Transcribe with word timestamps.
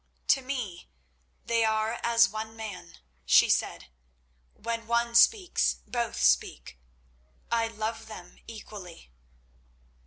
"To 0.29 0.41
me 0.41 0.89
they 1.45 1.63
are 1.63 1.99
as 2.01 2.27
one 2.27 2.55
man," 2.55 2.97
she 3.23 3.49
said. 3.49 3.91
"When 4.55 4.87
one 4.87 5.13
speaks, 5.13 5.75
both 5.85 6.19
speak. 6.19 6.79
I 7.51 7.67
love 7.67 8.07
them 8.07 8.39
equally." 8.47 9.11